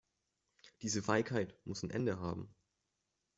[0.81, 2.49] Diese Feigheit muss ein Ende haben!